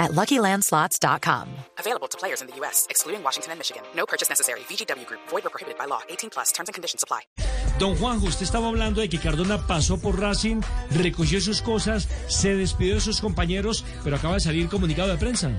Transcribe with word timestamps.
at 0.00 0.10
LuckyLandSlots.com. 0.12 1.46
Available 1.78 2.08
to 2.08 2.18
players 2.18 2.40
in 2.42 2.48
the 2.48 2.56
U.S., 2.56 2.86
excluding 2.90 3.22
Washington 3.22 3.52
and 3.52 3.58
Michigan. 3.60 3.82
No 3.94 4.04
purchase 4.06 4.28
necessary. 4.28 4.60
VGW 4.68 5.06
Group. 5.06 5.20
Void 5.28 5.46
or 5.46 5.50
prohibited 5.50 5.78
by 5.78 5.84
law. 5.86 6.00
18 6.08 6.30
plus. 6.30 6.50
Terms 6.52 6.68
and 6.68 6.74
conditions 6.74 7.04
apply. 7.04 7.20
Don 7.78 7.94
Juan, 7.96 8.18
usted 8.18 8.42
estaba 8.44 8.66
hablando 8.68 9.00
de 9.00 9.08
que 9.08 9.18
Cardona 9.18 9.66
pasó 9.66 9.98
por 10.00 10.18
Racing, 10.20 10.60
recogió 10.90 11.40
sus 11.40 11.62
cosas, 11.62 12.08
se 12.28 12.54
despidió 12.54 12.96
de 12.96 13.00
sus 13.00 13.20
compañeros, 13.20 13.84
pero 14.02 14.16
acaba 14.16 14.34
de 14.34 14.40
salir 14.40 14.68
comunicado 14.68 15.08
de 15.10 15.16
prensa. 15.16 15.50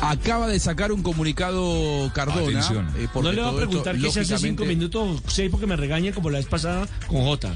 Acaba 0.00 0.48
de 0.48 0.58
sacar 0.58 0.90
un 0.90 1.02
comunicado 1.02 2.10
Cardona. 2.12 2.60
eh, 2.96 3.06
porque 3.12 3.28
No 3.28 3.32
le 3.32 3.40
va 3.40 3.48
a 3.48 3.50
esto, 3.50 3.66
preguntar 3.66 3.98
qué 3.98 4.10
se 4.10 4.20
hace 4.20 4.38
cinco 4.38 4.64
minutos, 4.64 5.22
seis, 5.28 5.48
porque 5.48 5.68
me 5.68 5.76
regaña 5.76 6.12
como 6.12 6.28
la 6.28 6.38
vez 6.38 6.46
pasada 6.46 6.88
con 7.06 7.22
Jota. 7.24 7.54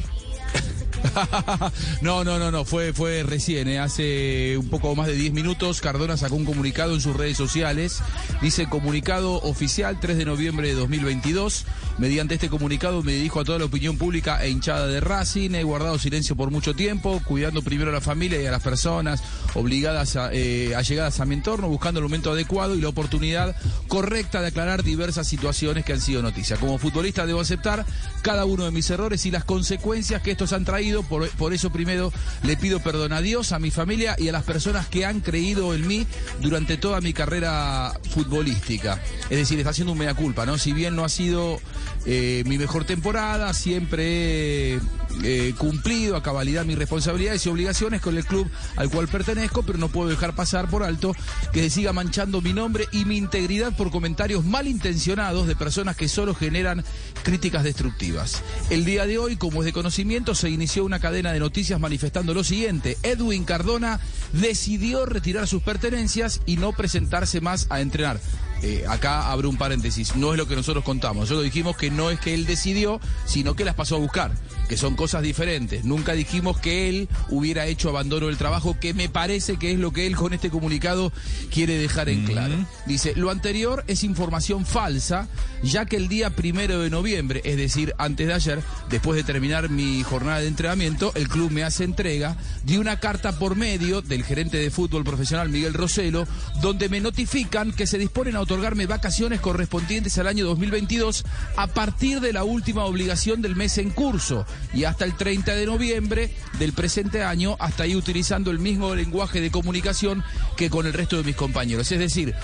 no, 2.02 2.24
no, 2.24 2.38
no, 2.38 2.50
no, 2.50 2.64
fue, 2.64 2.92
fue 2.92 3.22
recién, 3.22 3.68
eh, 3.68 3.78
hace 3.78 4.56
un 4.58 4.68
poco 4.68 4.94
más 4.94 5.06
de 5.06 5.14
10 5.14 5.32
minutos. 5.32 5.80
Cardona 5.80 6.16
sacó 6.16 6.36
un 6.36 6.44
comunicado 6.44 6.94
en 6.94 7.00
sus 7.00 7.16
redes 7.16 7.36
sociales. 7.36 8.00
Dice 8.40 8.68
comunicado 8.68 9.34
oficial 9.42 9.98
3 10.00 10.18
de 10.18 10.24
noviembre 10.24 10.68
de 10.68 10.74
2022. 10.74 11.64
Mediante 11.98 12.34
este 12.34 12.50
comunicado 12.50 13.02
me 13.02 13.12
dirijo 13.12 13.40
a 13.40 13.44
toda 13.44 13.58
la 13.58 13.64
opinión 13.64 13.96
pública 13.96 14.44
e 14.44 14.50
hinchada 14.50 14.86
de 14.86 15.00
Racing. 15.00 15.54
He 15.54 15.62
guardado 15.62 15.98
silencio 15.98 16.36
por 16.36 16.50
mucho 16.50 16.74
tiempo, 16.74 17.22
cuidando 17.24 17.62
primero 17.62 17.90
a 17.90 17.94
la 17.94 18.00
familia 18.00 18.40
y 18.40 18.46
a 18.46 18.50
las 18.50 18.62
personas 18.62 19.22
obligadas 19.54 20.16
a, 20.16 20.30
eh, 20.32 20.74
allegadas 20.76 21.20
a 21.20 21.24
mi 21.24 21.34
entorno, 21.34 21.68
buscando 21.68 22.00
el 22.00 22.04
momento 22.04 22.32
adecuado 22.32 22.74
y 22.74 22.80
la 22.82 22.88
oportunidad 22.88 23.56
correcta 23.88 24.42
de 24.42 24.48
aclarar 24.48 24.82
diversas 24.82 25.26
situaciones 25.26 25.84
que 25.84 25.94
han 25.94 26.00
sido 26.00 26.22
noticia. 26.22 26.56
Como 26.56 26.78
futbolista 26.78 27.24
debo 27.24 27.40
aceptar 27.40 27.86
cada 28.22 28.44
uno 28.44 28.64
de 28.64 28.72
mis 28.72 28.90
errores 28.90 29.24
y 29.24 29.30
las 29.30 29.44
consecuencias 29.44 30.20
que 30.20 30.32
estos 30.32 30.52
han 30.52 30.64
traído. 30.64 31.02
Por, 31.08 31.52
eso 31.52 31.70
primero 31.70 32.12
le 32.42 32.56
pido 32.56 32.80
perdón 32.80 33.12
a 33.12 33.20
Dios, 33.20 33.52
a 33.52 33.58
mi 33.58 33.70
familia 33.70 34.16
y 34.18 34.28
a 34.28 34.32
las 34.32 34.42
personas 34.42 34.88
que 34.88 35.04
han 35.04 35.20
creído 35.20 35.74
en 35.74 35.86
mí 35.86 36.06
durante 36.40 36.76
toda 36.76 37.00
mi 37.00 37.12
carrera 37.12 37.92
futbolística. 38.10 39.00
Es 39.30 39.38
decir, 39.38 39.58
está 39.58 39.70
haciendo 39.70 39.92
un 39.92 39.98
mea 39.98 40.14
culpa, 40.14 40.46
¿no? 40.46 40.58
Si 40.58 40.72
bien 40.72 40.96
no 40.96 41.04
ha 41.04 41.08
sido 41.08 41.60
eh, 42.04 42.42
mi 42.46 42.58
mejor 42.58 42.84
temporada, 42.84 43.52
siempre 43.54 44.74
he 44.74 44.80
eh, 45.22 45.54
cumplido 45.56 46.16
a 46.16 46.22
cabalidad 46.22 46.64
mis 46.64 46.78
responsabilidades 46.78 47.44
y 47.46 47.48
obligaciones 47.48 48.00
con 48.00 48.16
el 48.16 48.24
club 48.24 48.48
al 48.76 48.90
cual 48.90 49.08
pertenezco, 49.08 49.62
pero 49.62 49.78
no 49.78 49.88
puedo 49.88 50.10
dejar 50.10 50.34
pasar 50.34 50.68
por 50.68 50.82
alto 50.82 51.14
que 51.52 51.62
se 51.62 51.70
siga 51.70 51.92
manchando 51.92 52.40
mi 52.40 52.52
nombre 52.52 52.86
y 52.92 53.04
mi 53.04 53.16
integridad 53.16 53.76
por 53.76 53.90
comentarios 53.90 54.44
malintencionados 54.44 55.46
de 55.46 55.56
personas 55.56 55.96
que 55.96 56.08
solo 56.08 56.34
generan 56.34 56.84
críticas 57.22 57.64
destructivas. 57.64 58.42
El 58.70 58.84
día 58.84 59.06
de 59.06 59.18
hoy, 59.18 59.36
como 59.36 59.62
es 59.62 59.66
de 59.66 59.72
conocimiento, 59.72 60.34
se 60.34 60.50
inició 60.50 60.84
una 60.84 60.95
cadena 60.98 61.32
de 61.32 61.40
noticias 61.40 61.80
manifestando 61.80 62.34
lo 62.34 62.44
siguiente. 62.44 62.96
Edwin 63.02 63.44
Cardona 63.44 64.00
decidió 64.32 65.06
retirar 65.06 65.46
sus 65.46 65.62
pertenencias 65.62 66.40
y 66.46 66.56
no 66.56 66.72
presentarse 66.72 67.40
más 67.40 67.66
a 67.70 67.80
entrenar. 67.80 68.20
Eh, 68.62 68.84
acá 68.88 69.30
abro 69.30 69.50
un 69.50 69.56
paréntesis, 69.56 70.16
no 70.16 70.32
es 70.32 70.38
lo 70.38 70.48
que 70.48 70.56
nosotros 70.56 70.84
contamos. 70.84 71.22
Nosotros 71.22 71.44
dijimos 71.44 71.76
que 71.76 71.90
no 71.90 72.10
es 72.10 72.18
que 72.18 72.34
él 72.34 72.46
decidió, 72.46 73.00
sino 73.26 73.54
que 73.54 73.64
las 73.64 73.74
pasó 73.74 73.96
a 73.96 73.98
buscar, 73.98 74.32
que 74.68 74.76
son 74.76 74.96
cosas 74.96 75.22
diferentes. 75.22 75.84
Nunca 75.84 76.12
dijimos 76.12 76.58
que 76.58 76.88
él 76.88 77.08
hubiera 77.28 77.66
hecho 77.66 77.90
abandono 77.90 78.26
del 78.26 78.38
trabajo, 78.38 78.76
que 78.80 78.94
me 78.94 79.08
parece 79.08 79.58
que 79.58 79.72
es 79.72 79.78
lo 79.78 79.92
que 79.92 80.06
él 80.06 80.16
con 80.16 80.32
este 80.32 80.50
comunicado 80.50 81.12
quiere 81.50 81.76
dejar 81.76 82.08
en 82.08 82.24
claro. 82.24 82.54
Dice, 82.86 83.14
lo 83.14 83.30
anterior 83.30 83.84
es 83.88 84.04
información 84.04 84.64
falsa, 84.64 85.28
ya 85.62 85.84
que 85.84 85.96
el 85.96 86.08
día 86.08 86.30
primero 86.30 86.80
de 86.80 86.90
noviembre, 86.90 87.42
es 87.44 87.56
decir, 87.56 87.94
antes 87.98 88.26
de 88.26 88.34
ayer, 88.34 88.62
después 88.88 89.16
de 89.16 89.24
terminar 89.24 89.68
mi 89.68 90.02
jornada 90.02 90.40
de 90.40 90.48
entrenamiento, 90.48 91.12
el 91.14 91.28
club 91.28 91.50
me 91.50 91.62
hace 91.62 91.84
entrega 91.84 92.36
de 92.64 92.78
una 92.78 92.98
carta 92.98 93.38
por 93.38 93.56
medio 93.56 94.02
del 94.02 94.24
gerente 94.24 94.56
de 94.56 94.70
fútbol 94.70 95.04
profesional 95.04 95.48
Miguel 95.50 95.74
Roselo, 95.74 96.26
donde 96.62 96.88
me 96.88 97.00
notifican 97.00 97.72
que 97.72 97.86
se 97.86 97.98
disponen 97.98 98.36
a 98.36 98.40
otorgarme 98.46 98.86
vacaciones 98.86 99.40
correspondientes 99.40 100.16
al 100.18 100.28
año 100.28 100.46
2022 100.46 101.24
a 101.56 101.66
partir 101.66 102.20
de 102.20 102.32
la 102.32 102.44
última 102.44 102.84
obligación 102.84 103.42
del 103.42 103.56
mes 103.56 103.76
en 103.78 103.90
curso 103.90 104.46
y 104.72 104.84
hasta 104.84 105.04
el 105.04 105.16
30 105.16 105.56
de 105.56 105.66
noviembre 105.66 106.30
del 106.60 106.72
presente 106.72 107.24
año, 107.24 107.56
hasta 107.58 107.82
ahí 107.82 107.96
utilizando 107.96 108.52
el 108.52 108.60
mismo 108.60 108.94
lenguaje 108.94 109.40
de 109.40 109.50
comunicación 109.50 110.22
que 110.56 110.70
con 110.70 110.86
el 110.86 110.92
resto 110.92 111.16
de 111.16 111.24
mis 111.24 111.34
compañeros. 111.34 111.90
Es 111.90 111.98
decir, 111.98 112.36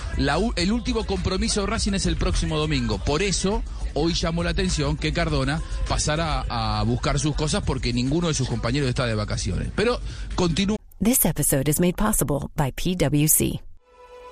el 0.57 0.71
último 0.73 1.05
compromiso 1.05 1.61
de 1.61 1.67
Racing 1.67 1.93
es 1.93 2.05
el 2.05 2.17
próximo 2.17 2.59
domingo. 2.59 2.97
Por 2.97 3.21
eso, 3.21 3.63
hoy 3.93 4.13
llamó 4.13 4.43
la 4.43 4.49
atención 4.49 4.97
que 4.97 5.13
Cardona 5.13 5.61
pasara 5.87 6.43
a 6.49 6.83
buscar 6.83 7.17
sus 7.17 7.33
cosas 7.33 7.63
porque 7.65 7.93
ninguno 7.93 8.27
de 8.27 8.33
sus 8.33 8.49
compañeros 8.49 8.89
está 8.89 9.05
de 9.05 9.15
vacaciones. 9.15 9.69
Pero 9.73 10.01
continúa. 10.35 10.75
This 11.01 11.25
episode 11.25 11.69
is 11.69 11.79
made 11.79 11.95
possible 11.95 12.49
PWC. 12.55 13.72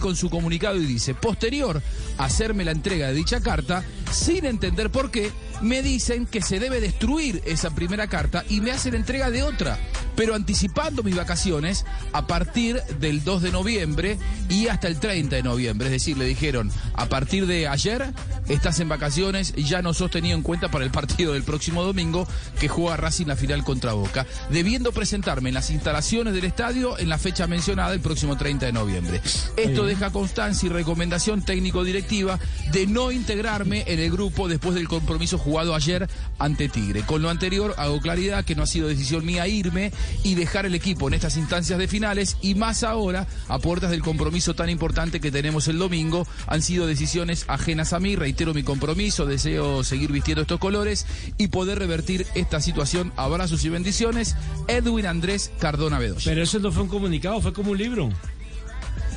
Con 0.00 0.16
su 0.16 0.28
comunicado 0.28 0.76
y 0.76 0.86
dice, 0.86 1.14
posterior 1.14 1.80
a 2.18 2.24
hacerme 2.24 2.64
la 2.64 2.72
entrega 2.72 3.06
de 3.06 3.14
dicha 3.14 3.40
carta, 3.40 3.84
sin 4.10 4.44
entender 4.44 4.90
por 4.90 5.10
qué, 5.10 5.30
me 5.62 5.82
dicen 5.82 6.26
que 6.26 6.42
se 6.42 6.58
debe 6.58 6.80
destruir 6.80 7.42
esa 7.46 7.70
primera 7.70 8.06
carta 8.06 8.44
y 8.48 8.60
me 8.60 8.72
hacen 8.72 8.94
entrega 8.94 9.30
de 9.30 9.42
otra, 9.42 9.78
pero 10.16 10.34
anticipando 10.34 11.02
mis 11.02 11.16
vacaciones 11.16 11.84
a 12.12 12.26
partir 12.26 12.82
del 13.00 13.24
2 13.24 13.42
de 13.42 13.52
noviembre 13.52 14.18
y 14.48 14.68
hasta 14.68 14.88
el 14.88 15.00
30 15.00 15.36
de 15.36 15.42
noviembre. 15.42 15.86
Es 15.86 15.92
decir, 15.92 16.16
le 16.16 16.26
dijeron, 16.26 16.70
a 16.94 17.06
partir 17.06 17.46
de 17.46 17.68
ayer 17.68 18.12
estás 18.48 18.80
en 18.80 18.88
vacaciones 18.88 19.54
y 19.56 19.64
ya 19.64 19.82
no 19.82 19.94
sos 19.94 20.10
tenido 20.10 20.36
en 20.36 20.42
cuenta 20.42 20.70
para 20.70 20.84
el 20.84 20.90
partido 20.90 21.32
del 21.32 21.42
próximo 21.42 21.82
domingo 21.82 22.26
que 22.60 22.68
juega 22.68 22.96
Racing 22.96 23.26
la 23.26 23.36
final 23.36 23.64
contra 23.64 23.92
Boca, 23.92 24.26
debiendo 24.50 24.92
presentarme 24.92 25.48
en 25.50 25.54
las 25.54 25.70
instalaciones 25.70 26.34
del 26.34 26.44
estadio 26.44 26.98
en 26.98 27.08
la 27.08 27.18
fecha 27.18 27.46
mencionada 27.46 27.94
el 27.94 28.00
próximo 28.00 28.36
30 28.36 28.66
de 28.66 28.72
noviembre. 28.72 29.20
Esto 29.56 29.84
deja 29.84 30.10
constancia 30.10 30.66
y 30.66 30.70
recomendación 30.70 31.42
técnico-directiva 31.42 32.38
de 32.72 32.86
no 32.86 33.12
integrarme 33.12 33.84
en 33.86 34.00
el 34.00 34.10
grupo 34.10 34.48
después 34.48 34.74
del 34.74 34.88
compromiso 34.88 35.38
jugado 35.44 35.74
ayer 35.74 36.08
ante 36.38 36.68
Tigre. 36.68 37.02
Con 37.02 37.22
lo 37.22 37.28
anterior 37.28 37.74
hago 37.76 38.00
claridad 38.00 38.44
que 38.44 38.54
no 38.54 38.62
ha 38.62 38.66
sido 38.66 38.88
decisión 38.88 39.24
mía 39.24 39.46
irme 39.46 39.92
y 40.22 40.34
dejar 40.34 40.64
el 40.64 40.74
equipo 40.74 41.06
en 41.08 41.14
estas 41.14 41.36
instancias 41.36 41.78
de 41.78 41.86
finales 41.86 42.38
y 42.40 42.54
más 42.54 42.82
ahora 42.82 43.26
a 43.48 43.58
puertas 43.58 43.90
del 43.90 44.02
compromiso 44.02 44.54
tan 44.54 44.70
importante 44.70 45.20
que 45.20 45.30
tenemos 45.30 45.68
el 45.68 45.78
domingo. 45.78 46.26
Han 46.46 46.62
sido 46.62 46.86
decisiones 46.86 47.44
ajenas 47.48 47.92
a 47.92 48.00
mí, 48.00 48.16
reitero 48.16 48.54
mi 48.54 48.62
compromiso, 48.62 49.26
deseo 49.26 49.84
seguir 49.84 50.10
vistiendo 50.10 50.42
estos 50.42 50.58
colores 50.58 51.06
y 51.36 51.48
poder 51.48 51.78
revertir 51.78 52.26
esta 52.34 52.60
situación. 52.60 53.12
Abrazos 53.16 53.64
y 53.64 53.68
bendiciones. 53.68 54.36
Edwin 54.66 55.06
Andrés 55.06 55.52
Cardona 55.58 55.98
Bedoya. 55.98 56.24
Pero 56.24 56.42
eso 56.42 56.58
no 56.58 56.72
fue 56.72 56.84
un 56.84 56.88
comunicado, 56.88 57.40
fue 57.40 57.52
como 57.52 57.72
un 57.72 57.78
libro. 57.78 58.10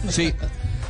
Sí, 0.09 0.33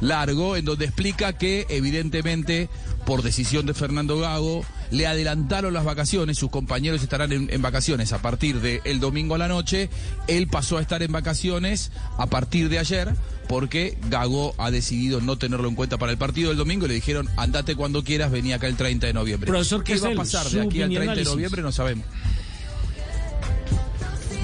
largo, 0.01 0.55
en 0.55 0.65
donde 0.65 0.85
explica 0.85 1.33
que 1.33 1.65
evidentemente 1.69 2.69
por 3.05 3.23
decisión 3.23 3.65
de 3.65 3.73
Fernando 3.73 4.19
Gago 4.19 4.65
le 4.91 5.07
adelantaron 5.07 5.73
las 5.73 5.85
vacaciones, 5.85 6.37
sus 6.37 6.49
compañeros 6.49 7.01
estarán 7.01 7.31
en, 7.31 7.47
en 7.51 7.61
vacaciones 7.61 8.11
a 8.11 8.21
partir 8.21 8.59
del 8.59 8.99
domingo 8.99 9.35
a 9.35 9.37
la 9.37 9.47
noche, 9.47 9.89
él 10.27 10.47
pasó 10.47 10.77
a 10.77 10.81
estar 10.81 11.01
en 11.01 11.11
vacaciones 11.11 11.91
a 12.17 12.27
partir 12.27 12.69
de 12.69 12.79
ayer 12.79 13.13
porque 13.47 13.97
Gago 14.09 14.53
ha 14.57 14.71
decidido 14.71 15.21
no 15.21 15.37
tenerlo 15.37 15.69
en 15.69 15.75
cuenta 15.75 15.97
para 15.97 16.11
el 16.11 16.17
partido 16.17 16.49
del 16.49 16.57
domingo 16.57 16.85
y 16.85 16.89
le 16.89 16.95
dijeron 16.95 17.29
andate 17.37 17.75
cuando 17.75 18.03
quieras, 18.03 18.31
vení 18.31 18.53
acá 18.53 18.67
el 18.67 18.75
30 18.75 19.07
de 19.07 19.13
noviembre. 19.13 19.47
Profesor 19.47 19.83
¿Qué 19.83 19.97
va 19.99 20.09
a 20.09 20.15
pasar 20.15 20.49
de 20.49 20.61
aquí 20.61 20.81
al 20.81 20.89
30 20.89 20.99
opinión, 20.99 21.15
de 21.15 21.23
noviembre? 21.23 21.61
No 21.61 21.71
sabemos. 21.71 22.05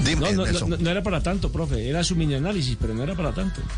No, 0.04 0.32
no, 0.32 0.44
Nelson. 0.44 0.70
no, 0.70 0.76
no 0.76 0.90
era 0.90 1.02
para 1.02 1.22
tanto, 1.22 1.50
profe. 1.50 1.88
Era 1.88 2.04
su 2.04 2.16
mini 2.16 2.34
análisis, 2.34 2.76
pero 2.80 2.94
no 2.94 3.02
era 3.02 3.14
para 3.14 3.32
tanto. 3.32 3.60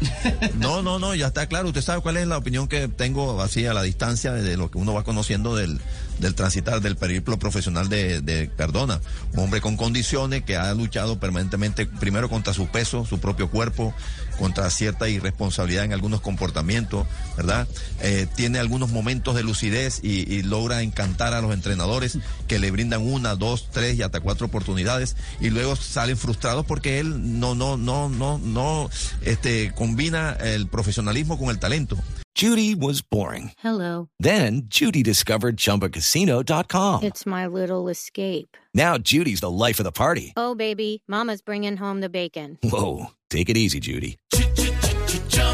No, 0.56 0.82
no, 0.82 0.99
no, 0.99 1.14
ya 1.14 1.28
está 1.28 1.46
claro. 1.46 1.69
Usted 1.69 1.82
sabe 1.82 2.00
cuál 2.00 2.17
es 2.17 2.26
la 2.26 2.38
opinión 2.38 2.67
que 2.69 2.88
tengo 2.88 3.40
así 3.43 3.67
a 3.67 3.75
la 3.75 3.82
distancia 3.82 4.32
de 4.32 4.56
lo 4.56 4.70
que 4.70 4.78
uno 4.78 4.94
va 4.94 5.05
conociendo 5.05 5.55
del, 5.55 5.81
del 6.19 6.34
transitar, 6.34 6.81
del 6.81 6.96
periplo 6.96 7.38
profesional 7.38 7.88
de, 7.88 8.20
de 8.20 8.50
Cardona. 8.56 9.00
Un 9.32 9.40
hombre 9.40 9.61
con 9.61 9.76
condiciones 9.76 10.43
que 10.44 10.56
ha 10.56 10.73
luchado 10.75 11.19
permanentemente, 11.20 11.87
primero 11.87 12.28
contra 12.28 12.55
su 12.55 12.69
peso, 12.69 13.05
su 13.05 13.19
propio 13.19 13.50
cuerpo, 13.50 13.94
contra 14.38 14.69
cierta 14.70 15.08
irresponsabilidad 15.08 15.84
en 15.84 15.93
algunos 15.93 16.20
comportamientos, 16.20 17.06
¿verdad? 17.37 17.67
Eh, 18.00 18.26
tiene 18.34 18.58
algunos 18.58 18.90
momentos 18.90 19.34
de 19.34 19.43
lucidez 19.43 20.00
y, 20.02 20.32
y 20.32 20.43
logra 20.43 20.82
encantar 20.82 21.34
a 21.34 21.40
los 21.40 21.52
entrenadores 21.52 22.19
que 22.46 22.58
le 22.58 22.70
brindan 22.70 23.02
una, 23.02 23.34
dos, 23.34 23.69
tres 23.70 23.96
y 23.99 24.02
hasta 24.02 24.20
cuatro 24.20 24.46
oportunidades 24.46 25.17
y 25.40 25.50
luego 25.50 25.76
salen 25.76 26.16
frustrados 26.17 26.67
porque 26.67 26.99
él 26.99 27.39
no, 27.39 27.55
no, 27.55 27.77
no, 27.77 28.09
no, 28.09 28.39
no, 28.39 28.91
este, 29.23 29.73
combina 29.75 30.33
el 30.41 30.69
profesionalismo 30.69 31.39
con 31.39 31.51
el 31.51 31.59
talento. 31.59 31.97
Judy 32.35 32.75
was 32.75 33.01
boring. 33.01 33.53
Hello. 33.59 34.09
Then 34.21 34.65
Judy 34.69 35.03
discovered 35.03 35.57
ChumbaCasino.com. 35.57 37.03
It's 37.03 37.25
my 37.25 37.47
little 37.47 37.89
escape. 37.89 38.59
Now 38.75 38.99
Judy's 38.99 39.41
the 39.41 39.51
life 39.51 39.81
of 39.81 39.85
the 39.85 39.93
party. 39.93 40.35
Oh, 40.37 40.55
baby, 40.55 41.03
Mama's 41.09 41.41
bringing 41.41 41.79
home 41.79 42.03
the 42.03 42.11
bacon. 42.11 42.59
Whoa, 42.62 43.07
take 43.31 43.49
it 43.49 43.57
easy, 43.57 43.81
Judy. 43.81 44.19